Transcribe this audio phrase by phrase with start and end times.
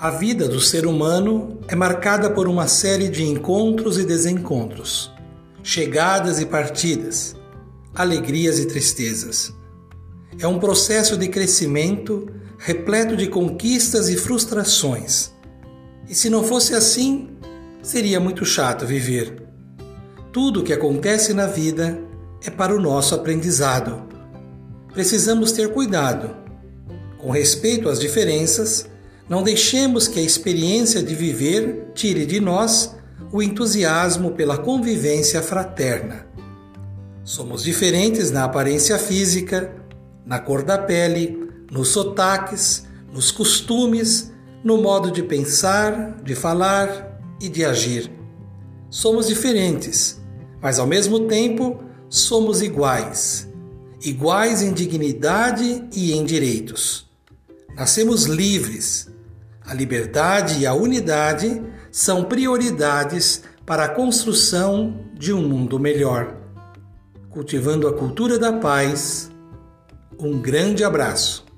[0.00, 5.12] A vida do ser humano é marcada por uma série de encontros e desencontros,
[5.62, 7.36] chegadas e partidas,
[7.94, 9.52] alegrias e tristezas.
[10.38, 15.32] É um processo de crescimento repleto de conquistas e frustrações.
[16.08, 17.28] E se não fosse assim,
[17.82, 19.42] seria muito chato viver.
[20.32, 22.00] Tudo o que acontece na vida
[22.42, 24.08] é para o nosso aprendizado.
[24.94, 26.34] Precisamos ter cuidado.
[27.18, 28.88] Com respeito às diferenças,
[29.30, 32.96] não deixemos que a experiência de viver tire de nós
[33.30, 36.26] o entusiasmo pela convivência fraterna.
[37.22, 39.72] Somos diferentes na aparência física,
[40.26, 44.32] na cor da pele, nos sotaques, nos costumes,
[44.64, 48.10] no modo de pensar, de falar e de agir.
[48.88, 50.20] Somos diferentes,
[50.60, 51.78] mas ao mesmo tempo
[52.08, 53.48] somos iguais,
[54.04, 57.08] iguais em dignidade e em direitos.
[57.76, 59.08] Nascemos livres
[59.70, 66.34] a liberdade e a unidade são prioridades para a construção de um mundo melhor.
[67.30, 69.30] Cultivando a cultura da paz,
[70.18, 71.49] um grande abraço.